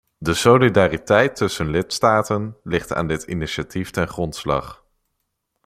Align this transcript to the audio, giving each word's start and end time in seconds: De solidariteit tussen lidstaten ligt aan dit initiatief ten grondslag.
De 0.17 0.33
solidariteit 0.33 1.35
tussen 1.35 1.69
lidstaten 1.69 2.55
ligt 2.63 2.93
aan 2.93 3.07
dit 3.07 3.23
initiatief 3.23 3.91
ten 3.91 4.07
grondslag. 4.07 4.83